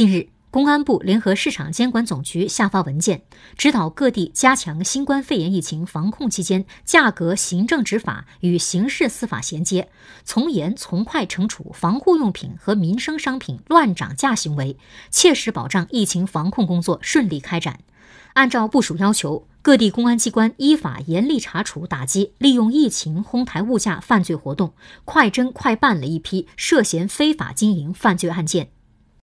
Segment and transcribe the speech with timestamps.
[0.00, 3.20] 近日公安部联合市场监管总局下发文件
[3.58, 9.90] 指导各地加强新冠肺炎疫情防控期间价格行政执法与刑事司法衔接
[10.24, 14.78] 从严从快惩处防护用品和民生商品乱涨价行为
[15.10, 17.80] 切实保障疫情防控工作顺利开展。
[18.32, 24.72] 按照部署要求各地公安机关依法严厉查处打击利用疫情哄抬物价犯罪活动
[25.04, 28.79] 快侦快办了一批涉嫌非法经营犯罪案件。